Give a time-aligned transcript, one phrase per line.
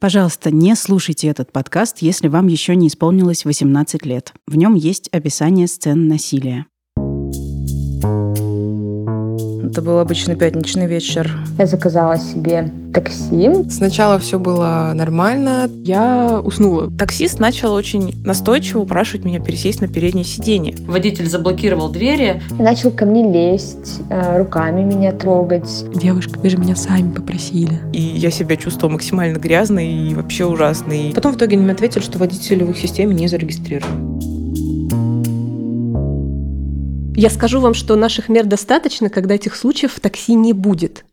[0.00, 4.32] Пожалуйста, не слушайте этот подкаст, если вам еще не исполнилось 18 лет.
[4.46, 6.66] В нем есть описание сцен насилия.
[9.70, 11.30] Это был обычный пятничный вечер.
[11.58, 13.50] Я заказала себе такси.
[13.68, 15.68] Сначала все было нормально.
[15.84, 16.90] Я уснула.
[16.90, 20.74] Таксист начал очень настойчиво упрашивать меня пересесть на переднее сиденье.
[20.86, 22.40] Водитель заблокировал двери.
[22.58, 25.84] Начал ко мне лезть, э, руками меня трогать.
[25.94, 27.78] Девушка, вы же меня сами попросили.
[27.92, 31.12] И я себя чувствовала максимально грязной и вообще ужасной.
[31.14, 34.17] Потом в итоге они мне ответили, что водитель в их системе не зарегистрирован.
[37.18, 41.04] Я скажу вам, что наших мер достаточно, когда этих случаев в такси не будет.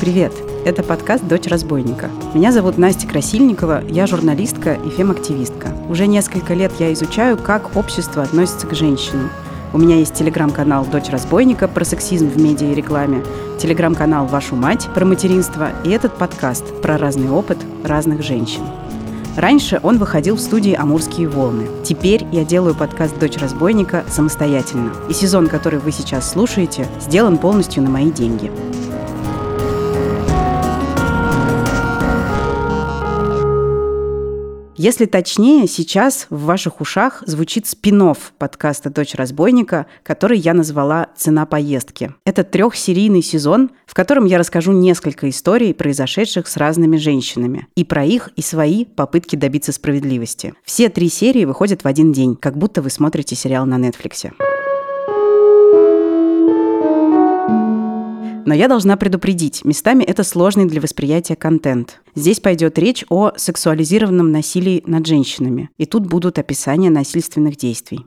[0.00, 0.32] Привет!
[0.64, 2.08] Это подкаст «Дочь разбойника».
[2.32, 5.76] Меня зовут Настя Красильникова, я журналистка и фем-активистка.
[5.90, 9.30] Уже несколько лет я изучаю, как общество относится к женщинам.
[9.74, 13.22] У меня есть телеграм-канал «Дочь разбойника» про сексизм в медиа и рекламе,
[13.60, 18.62] телеграм-канал «Вашу мать» про материнство и этот подкаст про разный опыт разных женщин.
[19.36, 21.66] Раньше он выходил в студии «Амурские волны».
[21.84, 24.90] Теперь я делаю подкаст «Дочь разбойника» самостоятельно.
[25.10, 28.50] И сезон, который вы сейчас слушаете, сделан полностью на мои деньги.
[34.78, 37.98] Если точнее, сейчас в ваших ушах звучит спин
[38.38, 42.14] подкаста «Дочь разбойника», который я назвала «Цена поездки».
[42.24, 47.66] Это трехсерийный сезон, в котором я расскажу несколько историй, произошедших с разными женщинами.
[47.74, 50.54] И про их, и свои попытки добиться справедливости.
[50.64, 54.32] Все три серии выходят в один день, как будто вы смотрите сериал на Нетфликсе.
[58.48, 62.00] Но я должна предупредить, местами это сложный для восприятия контент.
[62.14, 65.68] Здесь пойдет речь о сексуализированном насилии над женщинами.
[65.76, 68.06] И тут будут описания насильственных действий.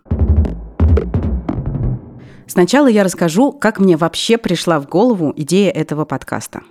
[2.47, 6.61] Сначала я расскажу, как мне вообще пришла в голову идея этого подкаста.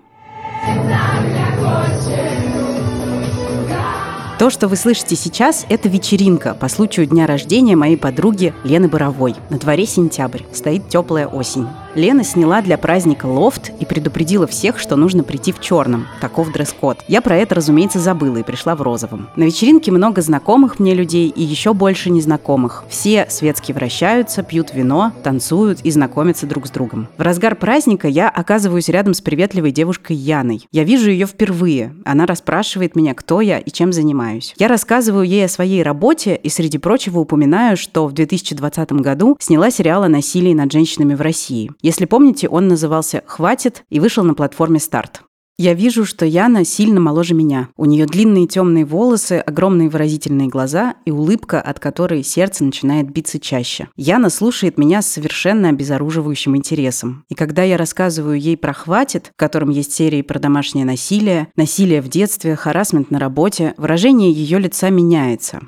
[4.41, 9.35] То, что вы слышите сейчас, это вечеринка по случаю дня рождения моей подруги Лены Боровой.
[9.51, 11.69] На дворе сентябрь, стоит теплая осень.
[11.95, 16.07] Лена сняла для праздника лофт и предупредила всех, что нужно прийти в черном.
[16.21, 16.99] Таков дресс-код.
[17.09, 19.29] Я про это, разумеется, забыла и пришла в розовом.
[19.35, 22.85] На вечеринке много знакомых мне людей и еще больше незнакомых.
[22.89, 27.09] Все светски вращаются, пьют вино, танцуют и знакомятся друг с другом.
[27.19, 30.67] В разгар праздника я оказываюсь рядом с приветливой девушкой Яной.
[30.71, 31.95] Я вижу ее впервые.
[32.05, 34.55] Она расспрашивает меня, кто я и чем занимаюсь.
[34.59, 39.73] Я рассказываю ей о своей работе и, среди прочего, упоминаю, что в 2020 году сняла
[39.73, 41.71] сериал о насилии над женщинами в России.
[41.83, 45.23] Если помните, он назывался «Хватит» и вышел на платформе «Старт».
[45.63, 47.69] Я вижу, что Яна сильно моложе меня.
[47.77, 53.39] У нее длинные темные волосы, огромные выразительные глаза и улыбка, от которой сердце начинает биться
[53.39, 53.89] чаще.
[53.95, 57.27] Яна слушает меня с совершенно обезоруживающим интересом.
[57.29, 62.01] И когда я рассказываю ей про «Хватит», в котором есть серии про домашнее насилие, насилие
[62.01, 65.61] в детстве, харасмент на работе, выражение ее лица меняется.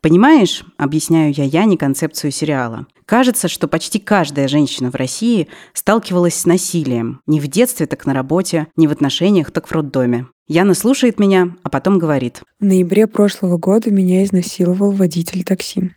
[0.00, 2.86] Понимаешь, объясняю я Яне концепцию сериала.
[3.06, 7.20] Кажется, что почти каждая женщина в России сталкивалась с насилием.
[7.26, 10.26] Не в детстве, так на работе, не в отношениях, так в роддоме.
[10.48, 12.42] Яна слушает меня, а потом говорит.
[12.60, 15.92] В ноябре прошлого года меня изнасиловал водитель такси.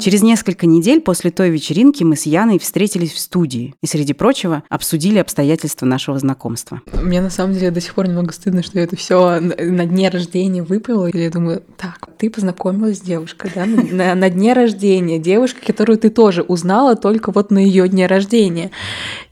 [0.00, 4.62] Через несколько недель после той вечеринки мы с Яной встретились в студии и, среди прочего,
[4.68, 6.80] обсудили обстоятельства нашего знакомства.
[6.92, 10.08] Мне на самом деле до сих пор немного стыдно, что я это все на дне
[10.08, 11.08] рождения выпила.
[11.08, 16.10] И я думаю, так, ты познакомилась с девушкой, да, на, дне рождения, девушка, которую ты
[16.10, 18.70] тоже узнала только вот на ее дне рождения.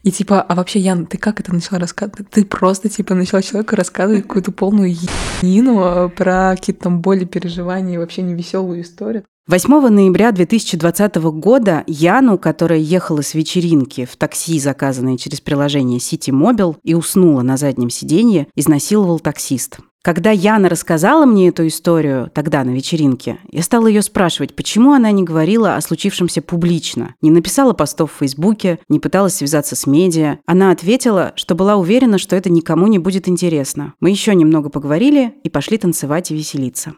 [0.03, 2.29] И типа, а вообще, Ян, ты как это начала рассказывать?
[2.29, 7.97] Ты просто типа начала человеку рассказывать какую-то полную ебанину про какие-то там боли, переживания и
[7.97, 9.23] вообще невеселую историю.
[9.49, 16.33] 8 ноября 2020 года Яну, которая ехала с вечеринки в такси, заказанное через приложение City
[16.33, 19.77] Mobile, и уснула на заднем сиденье, изнасиловал таксист.
[20.03, 25.11] Когда Яна рассказала мне эту историю тогда на вечеринке, я стала ее спрашивать, почему она
[25.11, 30.39] не говорила о случившемся публично, не написала постов в Фейсбуке, не пыталась связаться с медиа.
[30.45, 33.93] Она ответила, что была уверена, что это никому не будет интересно.
[34.01, 36.95] Мы еще немного поговорили и пошли танцевать и веселиться.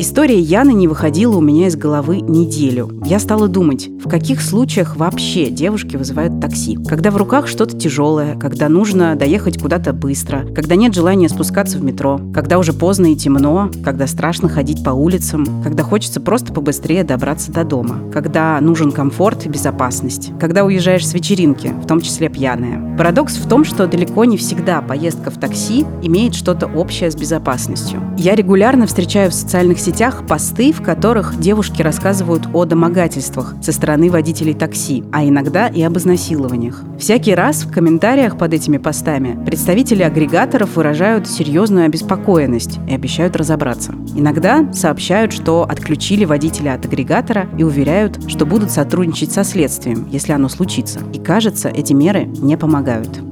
[0.00, 2.88] История Яны не выходила у меня из головы неделю.
[3.04, 6.78] Я стала думать, в каких случаях вообще девушки вызывают такси.
[6.88, 11.84] Когда в руках что-то тяжелое, когда нужно доехать куда-то быстро, когда нет желания спускаться в
[11.84, 17.04] метро, когда уже поздно и темно, когда страшно ходить по улицам, когда хочется просто побыстрее
[17.04, 22.30] добраться до дома, когда нужен комфорт и безопасность, когда уезжаешь с вечеринки, в том числе
[22.30, 22.96] пьяная.
[22.96, 28.00] Парадокс в том, что далеко не всегда поездка в такси имеет что-то общее с безопасностью.
[28.16, 29.89] Я регулярно встречаю в социальных сетях
[30.26, 35.96] посты, в которых девушки рассказывают о домогательствах со стороны водителей такси, а иногда и об
[35.98, 36.82] изнасилованиях.
[36.98, 43.94] Всякий раз в комментариях под этими постами представители агрегаторов выражают серьезную обеспокоенность и обещают разобраться.
[44.14, 50.32] Иногда сообщают, что отключили водителя от агрегатора и уверяют, что будут сотрудничать со следствием, если
[50.32, 51.00] оно случится.
[51.12, 53.29] И кажется, эти меры не помогают.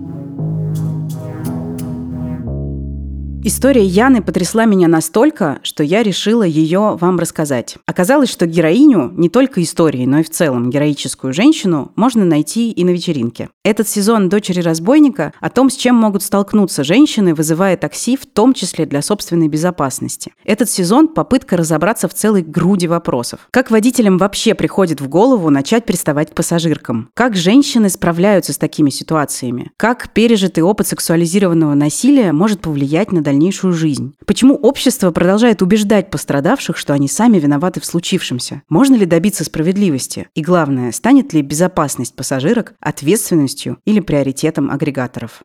[3.45, 7.77] История Яны потрясла меня настолько, что я решила ее вам рассказать.
[7.87, 12.85] Оказалось, что героиню, не только истории, но и в целом героическую женщину, можно найти и
[12.85, 13.49] на вечеринке.
[13.65, 18.55] Этот сезон «Дочери разбойника» о том, с чем могут столкнуться женщины, вызывая такси, в том
[18.55, 20.33] числе для собственной безопасности.
[20.45, 23.47] Этот сезон– попытка разобраться в целой груди вопросов.
[23.53, 27.11] Как водителям вообще приходит в голову начать приставать к пассажиркам?
[27.15, 29.71] Как женщины справляются с такими ситуациями?
[29.77, 34.15] Как пережитый опыт сексуализированного насилия может повлиять на дальнейшую жизнь?
[34.25, 38.63] Почему общество продолжает убеждать пострадавших, что они сами виноваты в случившемся?
[38.71, 40.29] Можно ли добиться справедливости?
[40.35, 45.43] И главное, станет ли безопасность пассажирок ответственностью или приоритетом агрегаторов?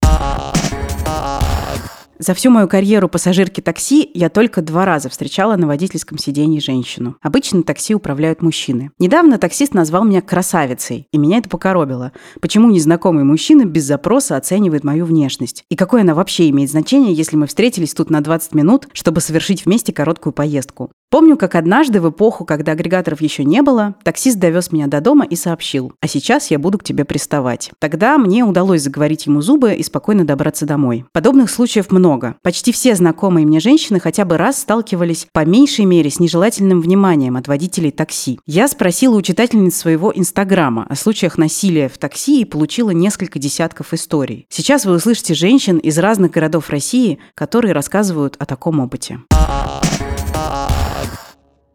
[2.20, 7.18] За всю мою карьеру пассажирки такси я только два раза встречала на водительском сиденье женщину.
[7.22, 8.92] Обычно такси управляют мужчины.
[9.00, 12.12] Недавно таксист назвал меня красавицей, и меня это покоробило.
[12.40, 15.64] Почему незнакомый мужчина без запроса оценивает мою внешность?
[15.70, 19.66] И какое она вообще имеет значение, если мы встретились тут на 20 минут, чтобы совершить
[19.66, 20.92] вместе короткую поездку?
[21.10, 25.26] Помню, как однажды в эпоху, когда агрегаторов еще не было, таксист довез меня до дома
[25.26, 27.70] и сообщил, а сейчас я буду к тебе приставать.
[27.78, 31.06] Тогда мне удалось заговорить ему зубы и спокойно добраться домой.
[31.12, 32.03] Подобных случаев много.
[32.42, 37.38] Почти все знакомые мне женщины хотя бы раз сталкивались по меньшей мере с нежелательным вниманием
[37.38, 38.40] от водителей такси.
[38.46, 43.94] Я спросила у читательниц своего инстаграма о случаях насилия в такси и получила несколько десятков
[43.94, 44.46] историй.
[44.50, 49.20] Сейчас вы услышите женщин из разных городов России, которые рассказывают о таком опыте.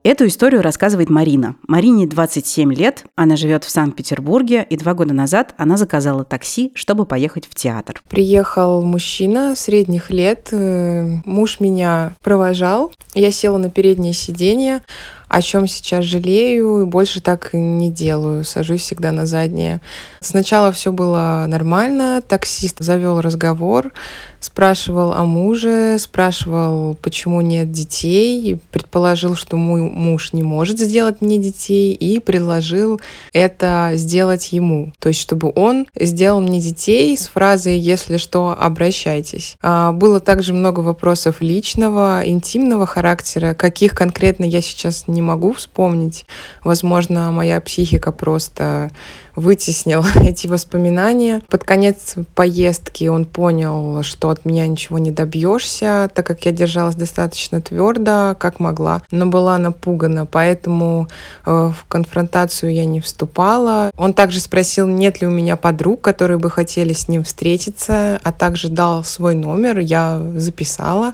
[0.05, 1.57] Эту историю рассказывает Марина.
[1.67, 7.05] Марине 27 лет, она живет в Санкт-Петербурге, и два года назад она заказала такси, чтобы
[7.05, 8.01] поехать в театр.
[8.09, 14.83] Приехал мужчина средних лет, э, муж меня провожал, я села на переднее сиденье,
[15.29, 19.81] о чем сейчас жалею, и больше так не делаю, сажусь всегда на заднее.
[20.21, 23.93] Сначала все было нормально, таксист завел разговор,
[24.41, 31.39] спрашивал о муже, спрашивал, почему нет детей, предположил, что мой муж не может сделать мне
[31.39, 33.01] детей, и предложил
[33.33, 34.93] это сделать ему.
[34.99, 39.57] То есть, чтобы он сделал мне детей с фразой «если что, обращайтесь».
[39.61, 46.27] А, было также много вопросов личного, интимного характера, каких конкретно я сейчас не могу вспомнить.
[46.65, 48.91] Возможно, моя психика просто
[49.39, 51.43] вытеснил эти воспоминания.
[51.49, 56.97] Под конец поездки он понял, что от меня ничего не добьешься, так как я держалась
[56.97, 61.09] достаточно твердо, как могла, но была напугана, поэтому
[61.47, 63.91] э, в конфронтацию я не вступала.
[63.97, 68.33] Он также спросил, нет ли у меня подруг, которые бы хотели с ним встретиться, а
[68.33, 71.13] также дал свой номер, я записала.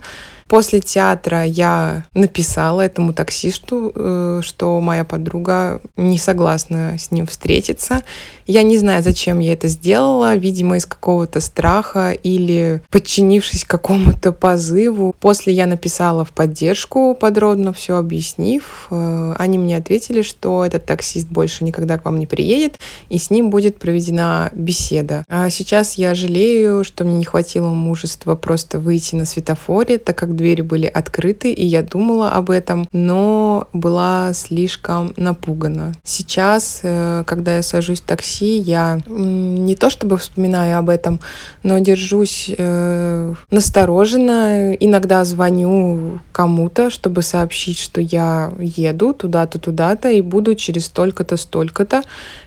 [0.54, 8.02] После театра я написала этому таксисту, э, что моя подруга не согласна с ним встретиться.
[8.46, 15.14] Я не знаю, зачем я это сделала, видимо, из какого-то страха или подчинившись какому-то позыву.
[15.18, 18.88] После я написала в поддержку, подробно все объяснив.
[18.90, 22.78] Э, они мне ответили, что этот таксист больше никогда к вам не приедет,
[23.08, 25.24] и с ним будет проведена беседа.
[25.28, 30.36] А сейчас я жалею, что мне не хватило мужества просто выйти на светофоре, так как
[30.36, 35.94] двери были открыты, и я думала об этом, но была слишком напугана.
[36.04, 41.20] Сейчас, э, когда я сажусь в такси, я не то чтобы вспоминаю об этом,
[41.62, 44.74] но держусь э, настороженно.
[44.74, 52.02] Иногда звоню кому-то, чтобы сообщить, что я еду туда-то, туда-то и буду через столько-то, столько-то.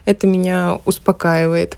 [0.05, 1.77] Это меня успокаивает.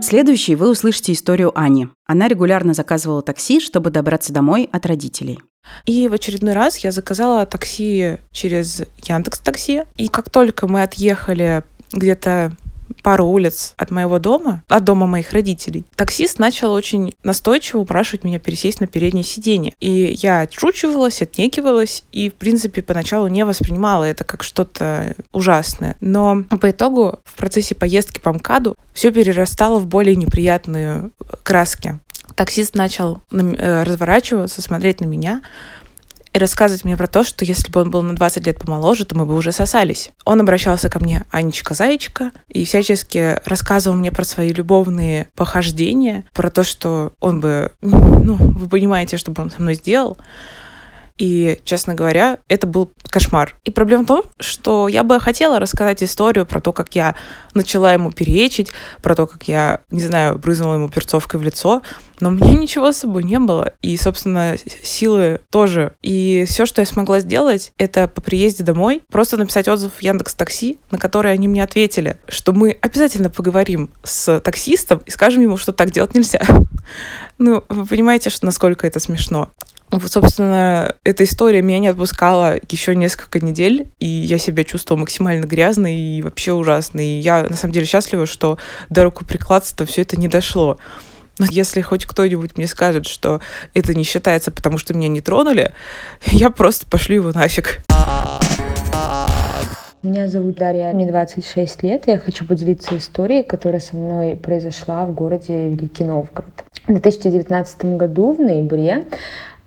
[0.00, 1.88] Следующей вы услышите историю Ани.
[2.06, 5.38] Она регулярно заказывала такси, чтобы добраться домой от родителей.
[5.86, 9.82] И в очередной раз я заказала такси через Яндекс Такси.
[9.96, 12.52] И как только мы отъехали где-то
[13.02, 18.38] пару улиц от моего дома, от дома моих родителей, таксист начал очень настойчиво упрашивать меня
[18.38, 19.74] пересесть на переднее сиденье.
[19.80, 25.96] И я отшучивалась, отнекивалась и, в принципе, поначалу не воспринимала это как что-то ужасное.
[26.00, 31.10] Но по итогу в процессе поездки по МКАДу все перерастало в более неприятные
[31.42, 32.00] краски.
[32.38, 35.42] Таксист начал э, разворачиваться, смотреть на меня,
[36.32, 39.16] и рассказывать мне про то, что если бы он был на 20 лет помоложе, то
[39.16, 40.12] мы бы уже сосались.
[40.24, 46.62] Он обращался ко мне Анечка-зайчка и всячески рассказывал мне про свои любовные похождения, про то,
[46.62, 50.16] что он бы, ну, вы понимаете, что бы он со мной сделал.
[51.18, 53.56] И, честно говоря, это был кошмар.
[53.64, 57.16] И проблема в том, что я бы хотела рассказать историю про то, как я
[57.54, 58.70] начала ему перечить,
[59.02, 61.82] про то, как я, не знаю, брызнула ему перцовкой в лицо,
[62.20, 63.72] но меня ничего с собой не было.
[63.82, 65.92] И, собственно, силы тоже.
[66.02, 70.34] И все, что я смогла сделать, это по приезде домой просто написать отзыв в Яндекс
[70.34, 75.56] Такси, на который они мне ответили, что мы обязательно поговорим с таксистом и скажем ему,
[75.56, 76.40] что так делать нельзя.
[77.40, 79.52] Ну, вы понимаете, что насколько это смешно.
[79.90, 85.46] Вот, собственно, эта история меня не отпускала еще несколько недель, и я себя чувствовала максимально
[85.46, 87.06] грязной и вообще ужасной.
[87.06, 88.58] И я, на самом деле, счастлива, что
[88.90, 90.78] до рукоприкладства все это не дошло.
[91.38, 93.40] Но если хоть кто-нибудь мне скажет, что
[93.72, 95.72] это не считается, потому что меня не тронули,
[96.26, 97.80] я просто пошлю его нафиг.
[100.02, 105.04] Меня зовут Дарья, мне 26 лет, и я хочу поделиться историей, которая со мной произошла
[105.06, 106.64] в городе Великий Новгород.
[106.86, 109.06] В 2019 году, в ноябре,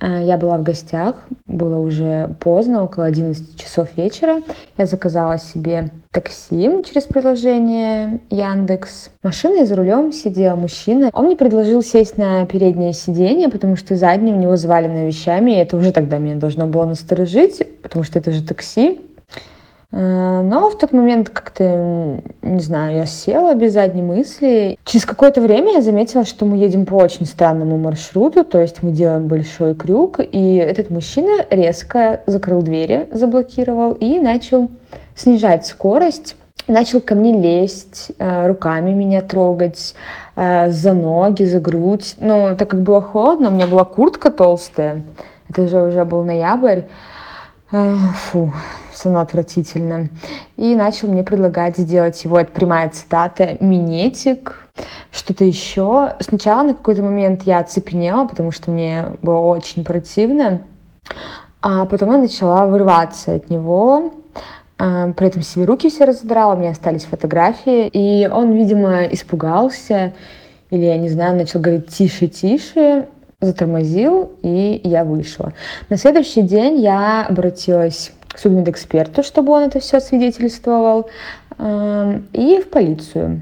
[0.02, 1.16] я была в гостях,
[1.46, 4.42] было уже поздно, около 11 часов вечера.
[4.78, 9.12] Я заказала себе такси через приложение Яндекс.
[9.24, 11.10] Машина и за рулем сидел мужчина.
[11.14, 15.56] Он мне предложил сесть на переднее сиденье, потому что заднее у него завалено вещами, и
[15.56, 19.00] это уже тогда меня должно было насторожить, потому что это же такси.
[19.92, 24.78] Э, но в тот момент как-то, не знаю, я села без задней мысли.
[24.86, 28.92] Через какое-то время я заметила, что мы едем по очень странному маршруту, то есть мы
[28.92, 34.70] делаем большой крюк, и этот мужчина резко закрыл двери, заблокировал и начал
[35.16, 36.36] снижать скорость.
[36.68, 39.96] Начал ко мне лезть, э, руками меня трогать,
[40.36, 42.16] э, за ноги, за грудь.
[42.20, 45.02] Ну, так как было холодно, у меня была куртка толстая,
[45.50, 46.84] это же уже был ноябрь,
[47.72, 48.54] фу,
[48.92, 50.10] совершенно отвратительно.
[50.58, 54.68] И начал мне предлагать сделать его, это прямая цитата, минетик,
[55.12, 56.16] что-то еще.
[56.20, 60.62] Сначала на какой-то момент я оцепенела, потому что мне было очень противно.
[61.62, 64.14] А потом я начала вырываться от него,
[64.78, 67.88] а, при этом себе руки все разодрала, у меня остались фотографии.
[67.88, 70.14] И он, видимо, испугался,
[70.72, 73.08] или, я не знаю, начал говорить «тише, тише»,
[73.42, 75.54] затормозил, и я вышла.
[75.90, 81.10] На следующий день я обратилась к судмедэксперту, чтобы он это все свидетельствовал,
[81.58, 83.42] эм, и в полицию.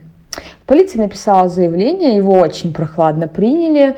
[0.65, 3.97] Полиция написала заявление, его очень прохладно приняли,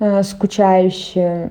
[0.00, 1.50] э, скучающе,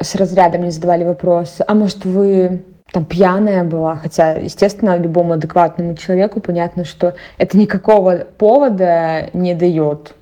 [0.00, 2.62] с разрядом не задавали вопрос, а может вы
[2.92, 10.14] там пьяная была, хотя, естественно, любому адекватному человеку понятно, что это никакого повода не дает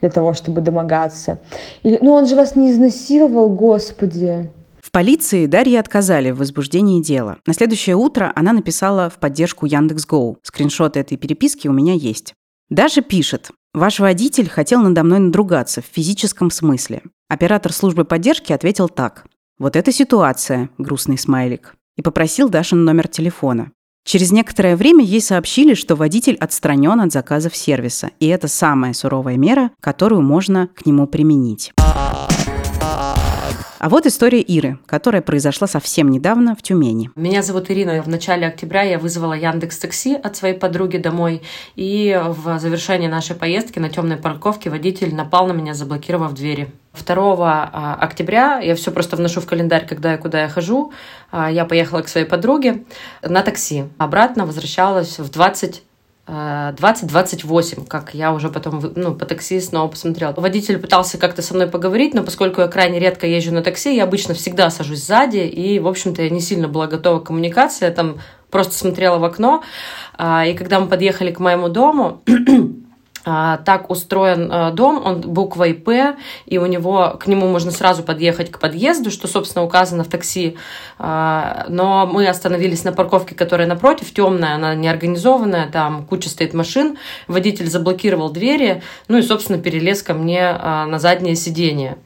[0.00, 1.38] для того, чтобы домогаться.
[1.82, 4.50] Или, ну он же вас не изнасиловал, господи.
[4.80, 7.38] В полиции Дарье отказали в возбуждении дела.
[7.44, 10.38] На следующее утро она написала в поддержку Яндекс.Гоу.
[10.42, 12.34] Скриншоты этой переписки у меня есть.
[12.68, 13.50] Даша пишет.
[13.74, 17.02] Ваш водитель хотел надо мной надругаться в физическом смысле.
[17.28, 19.26] Оператор службы поддержки ответил так.
[19.58, 21.74] Вот эта ситуация, грустный смайлик.
[21.96, 23.72] И попросил Дашин номер телефона.
[24.06, 29.36] Через некоторое время ей сообщили, что водитель отстранен от заказов сервиса, и это самая суровая
[29.36, 31.72] мера, которую можно к нему применить.
[33.78, 37.10] А вот история Иры, которая произошла совсем недавно в Тюмени.
[37.14, 38.02] Меня зовут Ирина.
[38.02, 41.42] В начале октября я вызвала Яндекс Такси от своей подруги домой.
[41.74, 46.68] И в завершении нашей поездки на темной парковке водитель напал на меня, заблокировав двери.
[47.04, 50.92] 2 а, октября, я все просто вношу в календарь, когда и куда я хожу,
[51.30, 52.84] а, я поехала к своей подруге
[53.22, 53.84] на такси.
[53.98, 55.82] Обратно возвращалась в 20
[56.26, 60.32] 20-28, как я уже потом ну, по такси снова посмотрела.
[60.36, 64.04] Водитель пытался как-то со мной поговорить, но поскольку я крайне редко езжу на такси, я
[64.04, 67.92] обычно всегда сажусь сзади, и, в общем-то, я не сильно была готова к коммуникации, я
[67.92, 68.18] там
[68.50, 69.62] просто смотрела в окно,
[70.16, 72.22] а, и когда мы подъехали к моему дому,
[73.26, 76.16] так устроен а, дом, он буквой П,
[76.46, 80.56] и у него, к нему можно сразу подъехать к подъезду, что, собственно, указано в такси.
[80.98, 86.98] А, но мы остановились на парковке, которая напротив, темная, она неорганизованная, там куча стоит машин.
[87.26, 91.98] Водитель заблокировал двери, ну и, собственно, перелез ко мне на заднее сиденье.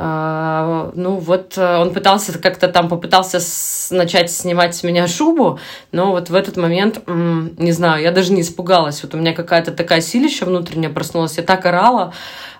[0.00, 5.58] А, ну вот э, он пытался как-то там попытался с, начать снимать с меня шубу,
[5.90, 9.02] но вот в этот момент, не знаю, я даже не испугалась.
[9.02, 12.12] Вот у меня какая-то такая силища внутренняя проснулась, я так орала.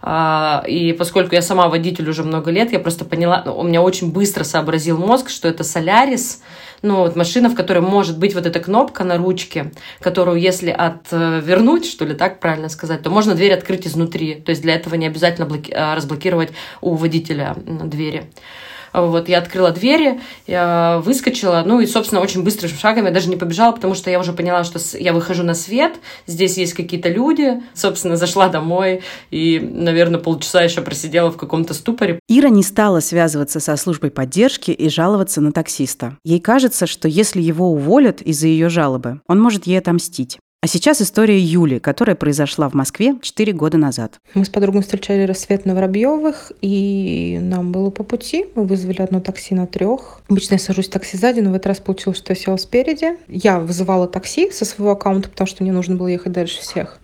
[0.02, 4.11] А, и поскольку я сама водитель уже много лет, я просто поняла, у меня очень
[4.11, 6.40] быстро сообразил мозг, что это Солярис,
[6.83, 11.87] ну, вот машина, в которой может быть вот эта кнопка на ручке, которую, если отвернуть,
[11.87, 14.35] что ли, так правильно сказать, то можно дверь открыть изнутри.
[14.37, 18.30] То есть для этого не обязательно блоки- а, разблокировать у водителя двери.
[18.92, 23.37] Вот, я открыла двери, я выскочила, ну и, собственно, очень быстрым шагом я даже не
[23.37, 27.62] побежала, потому что я уже поняла, что я выхожу на свет, здесь есть какие-то люди,
[27.75, 32.18] собственно, зашла домой и, наверное, полчаса еще просидела в каком-то ступоре.
[32.28, 36.16] Ира не стала связываться со службой поддержки и жаловаться на таксиста.
[36.25, 40.38] Ей кажется, что если его уволят из-за ее жалобы, он может ей отомстить.
[40.61, 44.19] А сейчас история Юли, которая произошла в Москве 4 года назад.
[44.35, 48.47] Мы с подругой встречали рассвет на Воробьевых, и нам было по пути.
[48.57, 50.21] Мы вызвали одно такси на трех.
[50.29, 53.19] Обычно я сажусь в такси сзади, но в этот раз получилось, что я села спереди.
[53.29, 56.99] Я вызывала такси со своего аккаунта, потому что мне нужно было ехать дальше всех.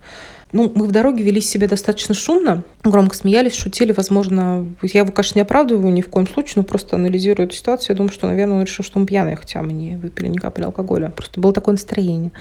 [0.51, 5.37] Ну, мы в дороге вели себя достаточно шумно, громко смеялись, шутили, возможно, я его, конечно,
[5.37, 7.87] не оправдываю ни в коем случае, но просто анализирую эту ситуацию.
[7.89, 10.63] Я думаю, что, наверное, он решил, что мы пьяные, хотя мы не выпили ни капли
[10.63, 11.09] алкоголя.
[11.09, 12.31] Просто было такое настроение.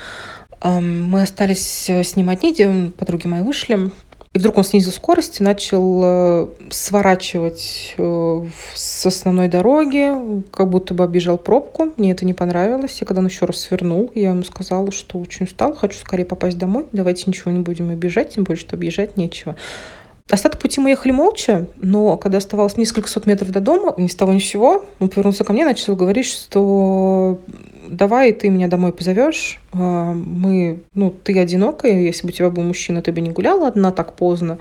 [0.64, 3.90] Мы остались с ним одни, подруги мои вышли.
[4.34, 10.92] И вдруг он снизил скорость и начал э, сворачивать э, с основной дороги, как будто
[10.92, 11.92] бы обижал пробку.
[11.96, 13.00] Мне это не понравилось.
[13.00, 16.58] И когда он еще раз свернул, я ему сказала, что очень устал, хочу скорее попасть
[16.58, 16.86] домой.
[16.90, 19.54] Давайте ничего не будем обижать, тем более, что обижать нечего.
[20.30, 24.14] Остаток пути мы ехали молча, но когда оставалось несколько сот метров до дома, ни с
[24.14, 24.40] того ни
[24.98, 27.40] он повернулся ко мне и начал говорить, что
[27.88, 32.62] давай ты меня домой позовешь, а, мы, ну, ты одинокая, если бы у тебя был
[32.62, 34.58] мужчина, ты бы не гуляла одна так поздно,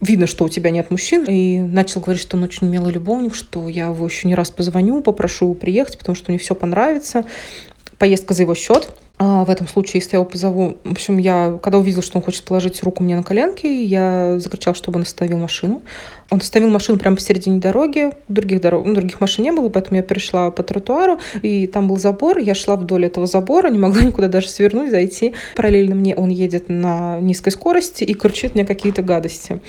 [0.00, 3.68] видно, что у тебя нет мужчин, и начал говорить, что он очень милый любовник, что
[3.68, 7.26] я его еще не раз позвоню, попрошу приехать, потому что мне все понравится.
[7.98, 8.94] Поездка за его счет.
[9.18, 10.76] А в этом случае, если я его позову...
[10.84, 14.74] В общем, я, когда увидела, что он хочет положить руку мне на коленки, я закричала,
[14.74, 15.80] чтобы он остановил машину.
[16.28, 18.10] Он остановил машину прямо посередине дороги.
[18.28, 21.96] Других, дорог, ну, других машин не было, поэтому я перешла по тротуару, и там был
[21.96, 22.36] забор.
[22.36, 25.32] Я шла вдоль этого забора, не могла никуда даже свернуть, зайти.
[25.54, 29.62] Параллельно мне он едет на низкой скорости и кричит мне какие-то гадости.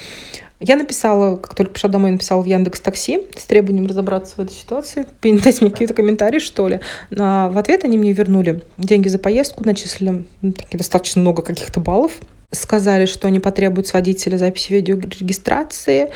[0.60, 4.54] Я написала, как только пришла домой, написала в Яндекс Такси с требованием разобраться в этой
[4.54, 6.80] ситуации, дать мне какие-то комментарии, что ли.
[7.18, 12.14] А в ответ они мне вернули деньги за поездку, начислили ну, достаточно много каких-то баллов.
[12.52, 16.12] Сказали, что они потребуют с водителя записи видеорегистрации,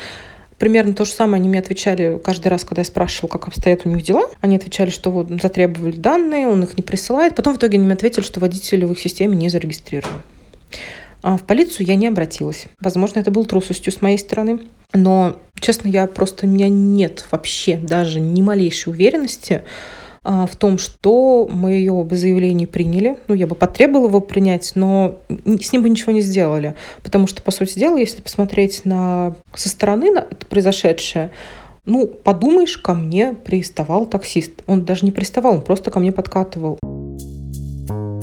[0.62, 3.88] Примерно то же самое они мне отвечали каждый раз, когда я спрашивала, как обстоят у
[3.88, 4.30] них дела.
[4.40, 7.34] Они отвечали, что вот затребовали данные, он их не присылает.
[7.34, 10.22] Потом в итоге они мне ответили, что водитель в их системе не зарегистрирован.
[11.22, 12.66] А в полицию я не обратилась.
[12.80, 14.60] Возможно, это был трусостью с моей стороны.
[14.92, 19.62] Но, честно, я просто, у меня нет вообще даже ни малейшей уверенности
[20.24, 23.18] а, в том, что мы ее бы заявление приняли.
[23.28, 26.74] Ну, я бы потребовала его принять, но с ним бы ничего не сделали.
[27.02, 31.30] Потому что, по сути дела, если посмотреть на, со стороны на это произошедшее,
[31.84, 34.62] ну, подумаешь, ко мне приставал таксист.
[34.66, 36.78] Он даже не приставал, он просто ко мне подкатывал.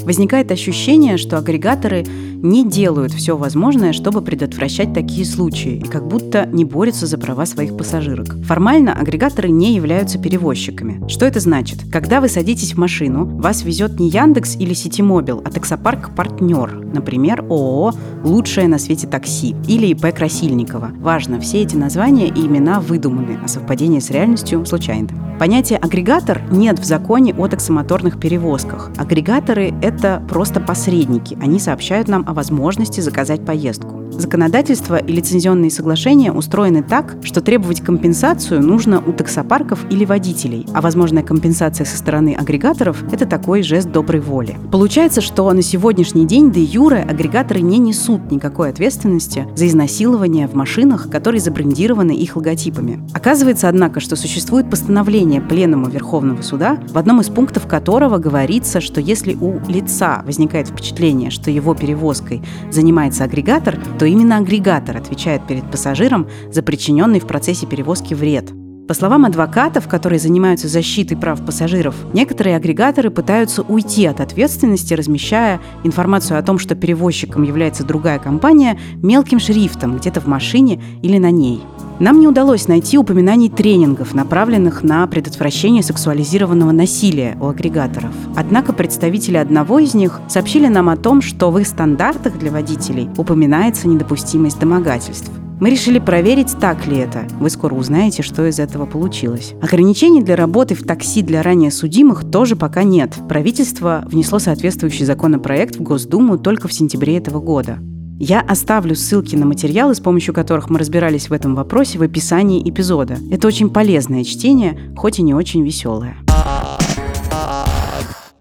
[0.09, 2.03] Возникает ощущение, что агрегаторы
[2.41, 7.45] не делают все возможное, чтобы предотвращать такие случаи, и как будто не борются за права
[7.45, 8.35] своих пассажирок.
[8.43, 11.07] Формально агрегаторы не являются перевозчиками.
[11.07, 11.81] Что это значит?
[11.91, 17.93] Когда вы садитесь в машину, вас везет не Яндекс или Ситимобил, а таксопарк-партнер, например, ООО
[18.23, 20.89] «Лучшее на свете такси» или ИП Красильникова.
[20.97, 25.09] Важно, все эти названия и имена выдуманы, а совпадение с реальностью случайно.
[25.39, 28.91] Понятие «агрегатор» нет в законе о таксомоторных перевозках.
[28.97, 29.98] Агрегаторы– это
[30.29, 31.37] просто посредники.
[31.41, 33.99] Они сообщают нам о возможности заказать поездку.
[34.11, 40.81] Законодательство и лицензионные соглашения устроены так, что требовать компенсацию нужно у таксопарков или водителей, а
[40.81, 44.57] возможная компенсация со стороны агрегаторов– это такой жест доброй воли.
[44.71, 50.53] Получается, что на сегодняшний день де юре агрегаторы не несут никакой ответственности за изнасилование в
[50.53, 52.99] машинах, которые забрендированы их логотипами.
[53.13, 58.99] Оказывается, однако, что существует постановление Пленума Верховного Суда, в одном из пунктов которого говорится, что
[58.99, 65.69] если у лица возникает впечатление, что его перевозкой занимается агрегатор, то именно агрегатор отвечает перед
[65.69, 68.51] пассажиром за причиненный в процессе перевозки вред.
[68.89, 75.59] По словам адвокатов, которые занимаются защитой прав пассажиров, некоторые агрегаторы пытаются уйти от ответственности, размещая
[75.83, 81.29] информацию о том, что перевозчиком является другая компания, мелким шрифтом где-то в машине или на
[81.29, 81.61] ней.
[81.99, 88.15] Нам не удалось найти упоминаний тренингов, направленных на предотвращение сексуализированного насилия у агрегаторов.
[88.35, 93.07] Однако представители одного из них сообщили нам о том, что в их стандартах для водителей
[93.17, 95.29] упоминается недопустимость домогательств.
[95.59, 97.27] Мы решили проверить, так ли это.
[97.37, 99.53] Вы скоро узнаете, что из этого получилось.
[99.61, 103.13] Ограничений для работы в такси для ранее судимых тоже пока нет.
[103.27, 107.79] Правительство внесло соответствующий законопроект в Госдуму только в сентябре этого года.
[108.21, 112.67] Я оставлю ссылки на материалы, с помощью которых мы разбирались в этом вопросе, в описании
[112.69, 113.17] эпизода.
[113.29, 116.15] Это очень полезное чтение, хоть и не очень веселое.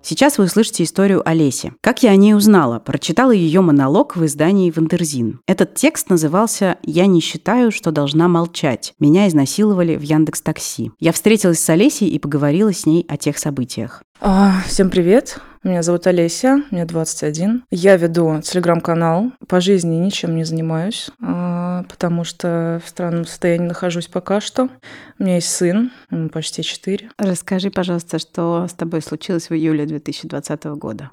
[0.08, 1.74] Сейчас вы услышите историю Олеси.
[1.82, 2.78] Как я о ней узнала?
[2.78, 5.40] Прочитала ее монолог в издании «Wonderzine».
[5.46, 8.94] Этот текст назывался «Я не считаю, что должна молчать.
[8.98, 10.92] Меня изнасиловали в Яндекс Такси».
[10.98, 14.02] Я встретилась с Олесей и поговорила с ней о тех событиях.
[14.22, 15.40] А, всем привет.
[15.62, 17.64] Меня зовут Олеся, мне 21.
[17.70, 19.32] Я веду телеграм-канал.
[19.46, 24.68] По жизни ничем не занимаюсь, а, потому что в странном состоянии нахожусь пока что.
[25.18, 27.10] У меня есть сын, ему почти 4.
[27.18, 31.10] Расскажи, пожалуйста, что с тобой случилось в июле 2020 года.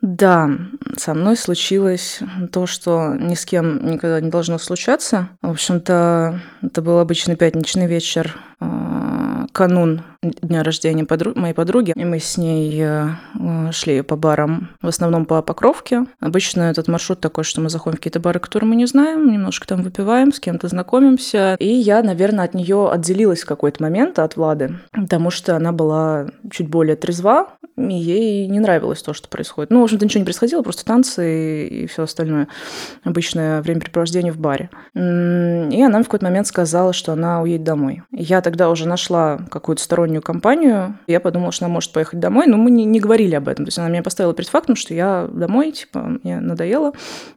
[0.00, 0.48] Да,
[0.96, 2.20] со мной случилось
[2.52, 5.30] то, что ни с кем никогда не должно случаться.
[5.42, 12.04] В общем-то, это был обычный пятничный вечер а, канун дня рождения подру- моей подруги, и
[12.04, 16.06] мы с ней э, шли по барам, в основном по Покровке.
[16.20, 19.66] Обычно этот маршрут такой, что мы заходим в какие-то бары, которые мы не знаем, немножко
[19.66, 21.56] там выпиваем, с кем-то знакомимся.
[21.60, 26.26] И я, наверное, от нее отделилась в какой-то момент от Влады, потому что она была
[26.50, 29.70] чуть более трезва, и ей не нравилось то, что происходит.
[29.70, 32.48] Ну, в общем-то, ничего не происходило, просто танцы и все остальное.
[33.04, 34.68] Обычное времяпрепровождение в баре.
[34.94, 34.98] И
[35.82, 38.02] она в какой-то момент сказала, что она уедет домой.
[38.10, 40.98] Я тогда уже нашла какую-то стороннюю компанию.
[41.06, 43.64] Я подумала, что она может поехать домой, но мы не, не говорили об этом.
[43.64, 46.92] То есть она меня поставила перед фактом, что я домой, типа, мне надоело.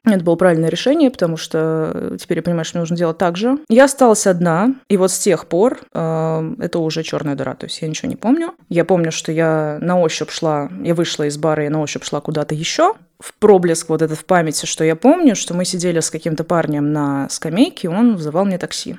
[0.06, 3.58] Это было правильное решение, потому что теперь я понимаю, что мне нужно делать так же.
[3.70, 7.82] Я осталась одна, и вот с тех пор э, это уже черная дыра, то есть
[7.82, 8.54] я ничего не помню.
[8.70, 12.22] Я помню, что я на ощупь шла, я вышла из бара, я на ощупь шла
[12.22, 16.10] куда-то еще, в проблеск вот этот в памяти, что я помню, что мы сидели с
[16.10, 18.98] каким-то парнем на скамейке, он вызывал мне такси.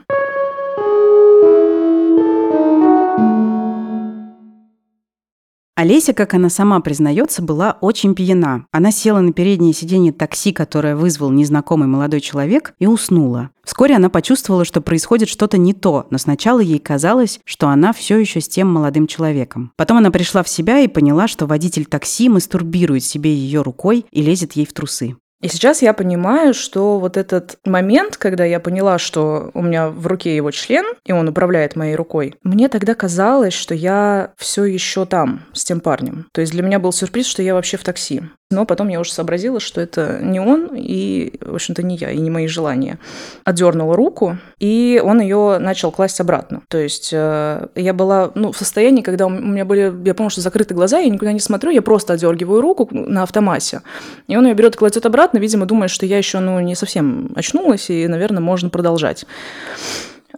[5.82, 8.66] Олеся, как она сама признается, была очень пьяна.
[8.70, 13.50] Она села на переднее сиденье такси, которое вызвал незнакомый молодой человек, и уснула.
[13.64, 18.16] Вскоре она почувствовала, что происходит что-то не то, но сначала ей казалось, что она все
[18.16, 19.72] еще с тем молодым человеком.
[19.76, 24.22] Потом она пришла в себя и поняла, что водитель такси мастурбирует себе ее рукой и
[24.22, 25.16] лезет ей в трусы.
[25.42, 30.06] И сейчас я понимаю, что вот этот момент, когда я поняла, что у меня в
[30.06, 35.04] руке его член, и он управляет моей рукой, мне тогда казалось, что я все еще
[35.04, 36.26] там с тем парнем.
[36.32, 38.22] То есть для меня был сюрприз, что я вообще в такси.
[38.52, 42.18] Но потом я уже сообразила, что это не он, и, в общем-то, не я, и
[42.18, 42.98] не мои желания.
[43.44, 46.62] Отдернула руку, и он ее начал класть обратно.
[46.68, 50.42] То есть э, я была ну, в состоянии, когда у меня были, я помню, что
[50.42, 53.80] закрыты глаза, я никуда не смотрю, я просто отдергиваю руку на автомате.
[54.28, 57.32] И он ее берет и кладет обратно, видимо, думая, что я еще ну, не совсем
[57.34, 59.26] очнулась, и, наверное, можно продолжать.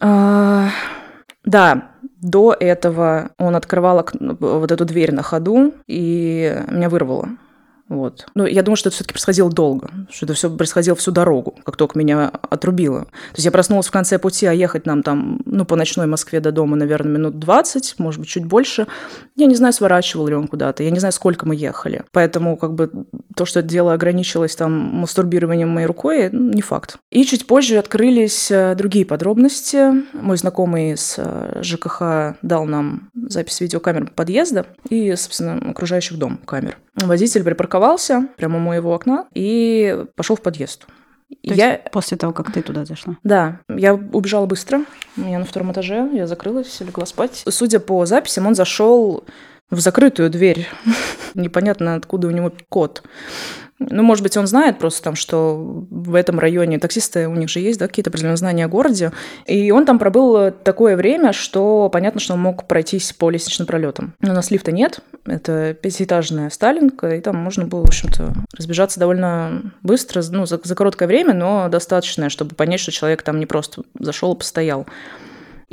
[0.01, 0.69] А,
[1.45, 4.07] да, до этого он открывал
[4.41, 7.29] вот эту дверь на ходу, и меня вырвало.
[7.89, 8.27] Вот.
[8.35, 11.77] Но я думаю, что это все-таки происходило долго, что это все происходило всю дорогу, как
[11.77, 13.05] только меня отрубило.
[13.05, 16.41] То есть я проснулась в конце пути, а ехать нам там, ну, по ночной Москве
[16.41, 18.87] до дома, наверное, минут 20, может быть, чуть больше.
[19.37, 22.05] Я не знаю, сворачивал ли он куда-то, я не знаю, сколько мы ехали.
[22.13, 22.91] Поэтому, как бы,
[23.37, 26.97] то, что это дело ограничилось там мастурбированием моей рукой, ну, не факт.
[27.11, 29.93] И чуть позже открылись э, другие подробности.
[30.15, 36.79] Мой знакомый с э, ЖКХ дал нам запись видеокамер подъезда и, собственно, окружающих дом камер.
[36.97, 37.43] Водитель
[37.85, 40.87] припарковался прямо у моего окна и пошел в подъезд.
[41.29, 43.17] То я после того, как ты туда зашла?
[43.23, 44.85] Да, я убежала быстро.
[45.17, 47.45] Я на втором этаже, я закрылась, легла спать.
[47.49, 49.25] Судя по записям, он зашел
[49.71, 50.69] в закрытую дверь.
[51.35, 53.03] Непонятно, откуда у него код.
[53.79, 55.57] Ну, может быть, он знает просто там, что
[55.91, 59.13] в этом районе таксисты, у них же есть, да, какие-то определенные знания о городе.
[59.47, 64.15] И он там пробыл такое время, что понятно, что он мог пройтись по лестничным пролетам.
[64.21, 69.01] Но у нас лифта нет, это пятиэтажная Сталинка, и там можно было, в общем-то, разбежаться
[69.01, 73.47] довольно быстро, ну, за, за короткое время, но достаточное, чтобы понять, что человек там не
[73.47, 74.87] просто зашел и постоял.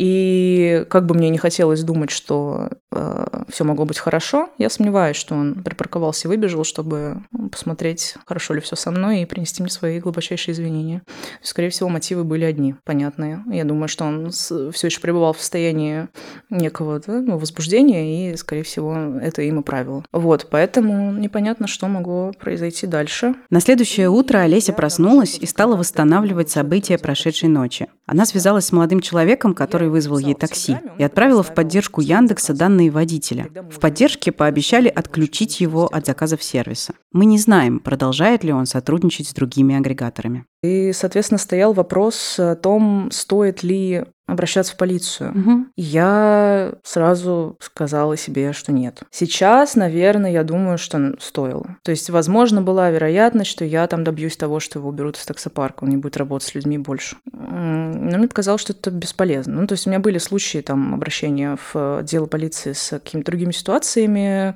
[0.01, 5.15] И как бы мне не хотелось думать, что э, все могло быть хорошо, я сомневаюсь,
[5.15, 9.69] что он припарковался и выбежал, чтобы посмотреть, хорошо ли все со мной и принести мне
[9.69, 11.03] свои глубочайшие извинения.
[11.43, 13.43] Скорее всего, мотивы были одни, понятные.
[13.51, 16.07] Я думаю, что он все еще пребывал в состоянии
[16.49, 20.03] некого да, ну, возбуждения, и, скорее всего, это им и правило.
[20.11, 23.35] Вот, поэтому непонятно, что могло произойти дальше.
[23.51, 27.87] На следующее утро Олеся проснулась и стала восстанавливать события прошедшей ночи.
[28.07, 32.89] Она связалась с молодым человеком, который вызвал ей такси, и отправила в поддержку Яндекса данные
[32.89, 33.49] водителя.
[33.69, 36.93] В поддержке пообещали отключить его от заказов сервиса.
[37.11, 40.45] Мы не знаем, продолжает ли он сотрудничать с другими агрегаторами.
[40.63, 45.33] И, соответственно, стоял вопрос о том, стоит ли обращаться в полицию.
[45.75, 49.01] И Я сразу сказала себе, что нет.
[49.11, 51.77] Сейчас, наверное, я думаю, что стоило.
[51.83, 55.83] То есть, возможно, была вероятность, что я там добьюсь того, что его уберут из таксопарка,
[55.83, 57.17] он не будет работать с людьми больше.
[57.33, 59.61] Но мне показалось, что это бесполезно.
[59.61, 63.51] Ну, то есть у меня были случаи там обращения в отделы полиции с какими-то другими
[63.51, 64.55] ситуациями,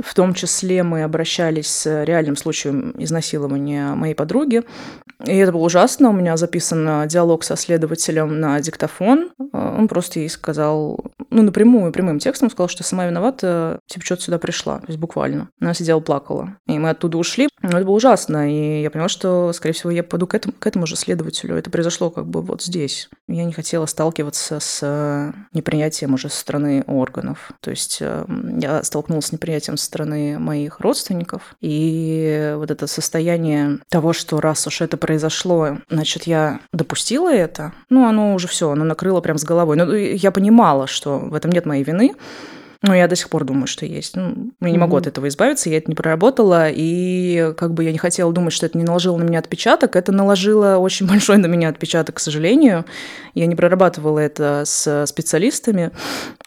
[0.00, 4.62] в том числе мы обращались с реальным случаем изнасилования моей подруги.
[5.24, 6.10] И это было ужасно.
[6.10, 9.30] У меня записан диалог со следователем на диктофон.
[9.52, 10.98] А, Он просто ей сказал,
[11.30, 14.78] ну, напрямую, прямым текстом сказал, что сама виновата, типа, что-то сюда пришла.
[14.78, 15.48] То есть буквально.
[15.60, 16.56] Она сидела, плакала.
[16.66, 17.48] И мы оттуда ушли.
[17.62, 18.50] Но это было ужасно.
[18.50, 21.56] И я поняла, что, скорее всего, я пойду к этому, к этому же следователю.
[21.56, 23.08] Это произошло как бы вот здесь.
[23.28, 27.52] Я не хотела сталкиваться с э, непринятием уже со стороны органов.
[27.60, 28.24] То есть э,
[28.60, 31.54] я столкнулась с неприятием со стороны моих родственников.
[31.60, 38.06] И вот это состояние того, что раз уж это произошло, значит, я допустила это, ну,
[38.06, 39.76] оно уже все, оно накрыло прям с головой.
[39.76, 42.14] Но я понимала, что в этом нет моей вины,
[42.82, 44.16] но я до сих пор думаю, что есть.
[44.16, 47.92] Ну, я не могу от этого избавиться, я это не проработала, и как бы я
[47.92, 51.46] не хотела думать, что это не наложило на меня отпечаток, это наложило очень большой на
[51.46, 52.84] меня отпечаток, к сожалению.
[53.34, 55.92] Я не прорабатывала это с специалистами,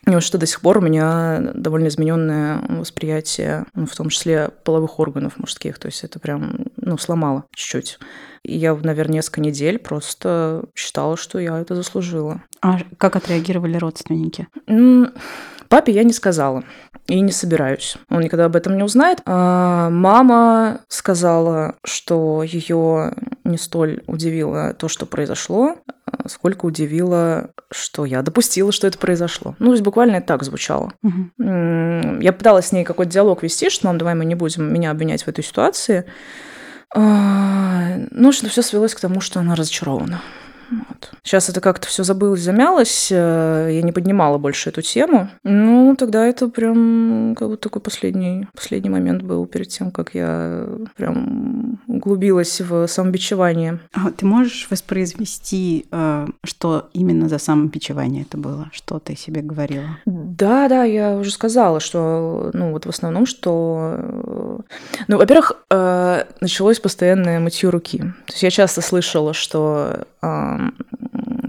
[0.05, 4.99] и что до сих пор у меня довольно измененное восприятие, ну, в том числе половых
[4.99, 7.97] органов мужских, то есть это прям, ну, сломало чуть-чуть.
[8.43, 12.43] И я, наверное, несколько недель просто считала, что я это заслужила.
[12.61, 14.47] А как отреагировали родственники?
[15.69, 16.63] Папе я не сказала
[17.07, 17.97] и не собираюсь.
[18.09, 19.19] Он никогда об этом не узнает.
[19.25, 28.05] А мама сказала, что ее не столь удивило то, что произошло, а сколько удивило, что
[28.05, 29.55] я допустила, что это произошло.
[29.59, 30.93] Ну, то есть буквально так звучало.
[31.39, 34.91] М, Я пыталась с ней какой-то диалог вести, что, мам, давай мы не будем меня
[34.91, 36.05] обвинять в этой ситуации.
[36.95, 40.21] А, Ну, что все свелось к тому, что она разочарована.
[40.69, 41.11] Вот.
[41.23, 45.29] Сейчас это как-то все забылось, замялось, э, я не поднимала больше эту тему.
[45.43, 50.67] Ну, тогда это прям как бы такой последний, последний момент был перед тем, как я
[50.95, 53.79] прям углубилась в самобичевание.
[53.93, 58.69] А ты можешь воспроизвести, э, что именно за самобичевание это было?
[58.71, 59.97] Что ты себе говорила?
[60.05, 64.59] Да, да, я уже сказала, что, ну, вот в основном, что, э,
[65.07, 65.53] ну, во-первых,
[66.41, 67.99] началось постоянное мытье руки.
[67.99, 70.05] То есть я часто слышала, что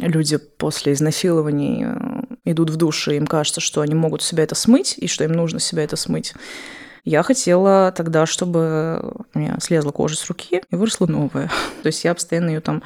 [0.01, 4.55] люди после изнасилований э, идут в душ, и им кажется, что они могут себя это
[4.55, 6.35] смыть, и что им нужно себя это смыть.
[7.05, 11.51] Я хотела тогда, чтобы у меня слезла кожа с руки и выросла новая.
[11.83, 12.83] То есть я постоянно ее там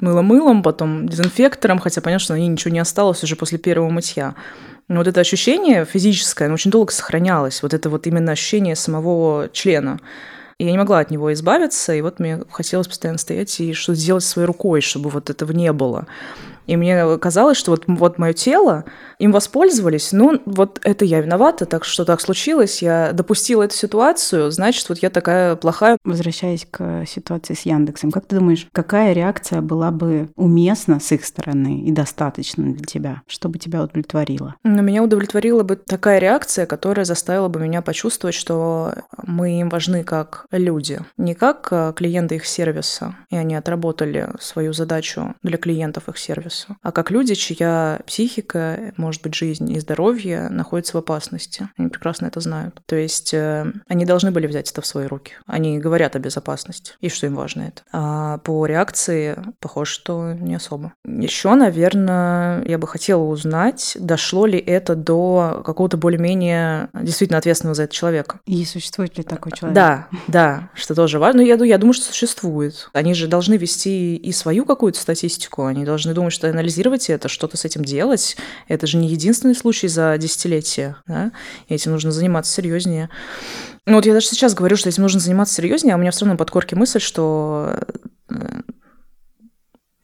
[0.00, 3.90] мыла мылом, потом дезинфектором, хотя понятно, что на ней ничего не осталось уже после первого
[3.90, 4.36] мытья.
[4.88, 7.60] Но вот это ощущение физическое, оно очень долго сохранялось.
[7.62, 9.98] Вот это вот именно ощущение самого члена.
[10.58, 13.98] И я не могла от него избавиться, и вот мне хотелось постоянно стоять и что-то
[13.98, 16.06] сделать своей рукой, чтобы вот этого не было.
[16.66, 18.84] И мне казалось, что вот, вот мое тело,
[19.18, 24.50] им воспользовались, ну вот это я виновата, так что так случилось, я допустила эту ситуацию,
[24.50, 25.98] значит, вот я такая плохая.
[26.04, 31.24] Возвращаясь к ситуации с Яндексом, как ты думаешь, какая реакция была бы уместна с их
[31.24, 34.54] стороны и достаточно для тебя, чтобы тебя удовлетворило?
[34.64, 40.04] Но меня удовлетворила бы такая реакция, которая заставила бы меня почувствовать, что мы им важны
[40.04, 46.08] как люди, не как э, клиенты их сервиса, и они отработали свою задачу для клиентов
[46.08, 51.68] их сервиса, а как люди, чья психика, может быть, жизнь и здоровье находятся в опасности.
[51.76, 52.80] Они прекрасно это знают.
[52.86, 55.32] То есть э, они должны были взять это в свои руки.
[55.46, 57.82] Они говорят о безопасности и что им важно это.
[57.92, 60.92] А по реакции похоже, что не особо.
[61.04, 67.84] Еще, наверное, я бы хотела узнать, дошло ли это до какого-то более-менее действительно ответственного за
[67.84, 68.40] это человека.
[68.46, 69.74] И существует ли такой человек?
[69.74, 71.42] Да, да, что тоже важно.
[71.42, 72.88] Ну, я, я думаю, что существует.
[72.92, 75.64] Они же должны вести и свою какую-то статистику.
[75.64, 78.36] Они должны думать, что анализировать это, что-то с этим делать.
[78.68, 80.96] Это же не единственный случай за десятилетия.
[81.06, 81.32] Да?
[81.68, 83.08] Этим нужно заниматься серьезнее.
[83.86, 86.20] Ну вот я даже сейчас говорю, что этим нужно заниматься серьезнее, а у меня все
[86.20, 87.78] равно на подкорке мысль, что
[88.28, 88.34] э,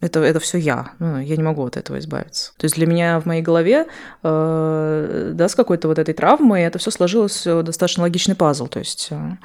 [0.02, 0.90] это, это все я.
[0.98, 2.52] Ну, я не могу от этого избавиться.
[2.56, 3.86] То есть для меня в моей голове,
[4.24, 8.66] э, да, с какой-то вот этой травмой это все сложилось в достаточно логичный пазл.
[8.66, 9.36] То есть э,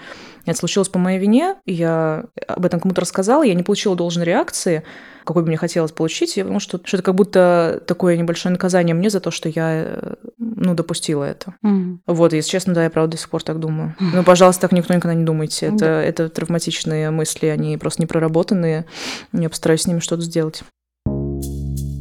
[0.48, 4.84] это случилось по моей вине, я об этом кому-то рассказала, я не получила должной реакции,
[5.26, 9.12] какой бы мне хотелось получить, потому что, что это как будто такое небольшое наказание мне
[9.12, 10.14] за то, что я, э,
[10.58, 11.56] ну, допустила это.
[11.62, 12.02] Мгм.
[12.08, 13.96] Вот, если честно, да, я правда до сих пор так думаю.
[14.00, 15.68] Ну, пожалуйста, так никто никогда не думайте.
[15.68, 16.02] Это, Да.
[16.04, 18.86] это травматичные мысли, они просто непроработанные.
[19.34, 20.64] Я постараюсь с ними что-то сделать.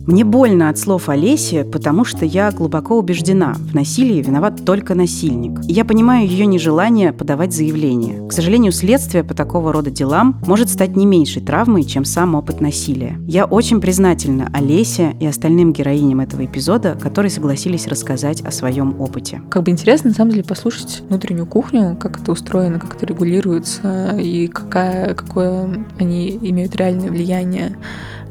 [0.06, 5.58] Мне больно от слов Олеси, потому что я глубоко убеждена, в насилии виноват только насильник.
[5.68, 8.24] И я понимаю ее нежелание подавать заявление.
[8.28, 12.60] К сожалению, следствие по такого рода делам может стать не меньшей травмой, чем сам опыт
[12.60, 13.18] насилия.
[13.26, 19.42] Я очень признательна Олесе и остальным героиням этого эпизода, которые согласились рассказать о своем опыте.
[19.50, 24.16] Как бы интересно, на самом деле, послушать внутреннюю кухню, как это устроено, как это регулируется
[24.16, 27.76] и какая, какое они имеют реальное влияние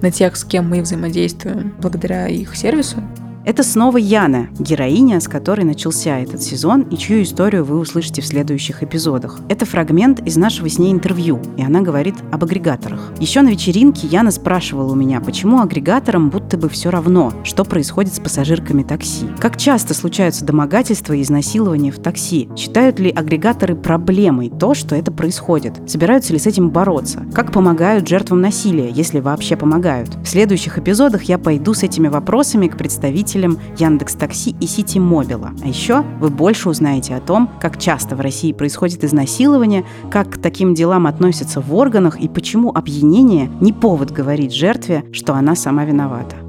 [0.01, 2.97] на тех, с кем мы взаимодействуем благодаря их сервису.
[3.45, 8.25] Это снова Яна, героиня, с которой начался этот сезон и чью историю вы услышите в
[8.25, 9.39] следующих эпизодах.
[9.49, 13.11] Это фрагмент из нашего с ней интервью, и она говорит об агрегаторах.
[13.19, 18.15] Еще на вечеринке Яна спрашивала у меня, почему агрегаторам будто бы все равно, что происходит
[18.15, 19.27] с пассажирками такси.
[19.39, 22.49] Как часто случаются домогательства и изнасилования в такси?
[22.57, 25.87] Считают ли агрегаторы проблемой то, что это происходит?
[25.87, 27.23] Собираются ли с этим бороться?
[27.31, 30.15] Как помогают жертвам насилия, если вообще помогают?
[30.23, 34.97] В следующих эпизодах я пойду с этими вопросами к представителям пользователям Яндекс Такси и Сити
[34.99, 35.51] Мобила.
[35.63, 40.41] А еще вы больше узнаете о том, как часто в России происходит изнасилование, как к
[40.41, 45.85] таким делам относятся в органах и почему опьянение не повод говорить жертве, что она сама
[45.85, 46.44] виновата.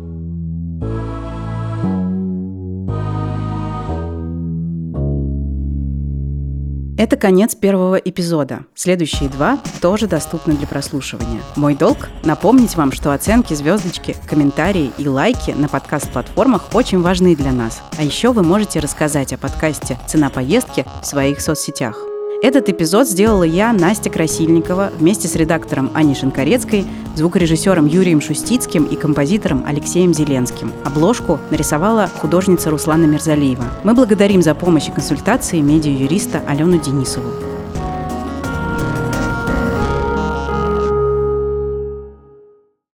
[6.99, 8.65] Это конец первого эпизода.
[8.75, 11.43] Следующие два тоже доступны для прослушивания.
[11.55, 17.53] Мой долг– напомнить вам, что оценки, звездочки, комментарии и лайки на подкаст-платформах очень важны для
[17.53, 17.83] нас.
[17.99, 22.16] А еще вы можете рассказать о подкасте «Цена поездки» в своих соцсетях.
[22.43, 28.95] Этот эпизод сделала я, Настя Красильникова, вместе с редактором Аней Шинкарецкой, звукорежиссером Юрием Шустицким и
[28.95, 30.73] композитором Алексеем Зеленским.
[30.85, 33.65] Обложку нарисовала художница Руслана Мирзалиева.
[33.85, 37.56] Мы благодарим за помощь и консультации медиа-юриста Алену Денисову.